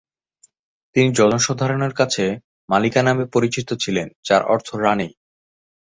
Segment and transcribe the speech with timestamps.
[0.95, 2.23] তিনি জনসাধারণের কাছে
[2.69, 5.09] "মালিকা" নামে পরিচিত ছিলেন যার অর্থ "রাণী"।